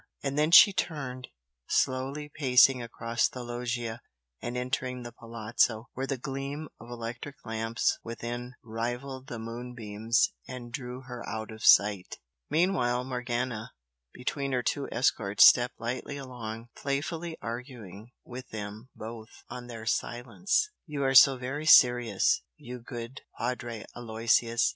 [0.23, 1.27] And then she turned,
[1.67, 4.01] slowly pacing across the loggia
[4.41, 10.71] and entering the Palazzo, where the gleam of electric lamps within rivalled the moonbeams and
[10.73, 12.17] drew her out of sight.
[12.49, 13.73] Meanwhile, Morgana,
[14.11, 20.71] between her two escorts stepped lightly along, playfully arguing with them both on their silence.
[20.87, 24.69] "You are so very serious, you good Padre Aloysius!"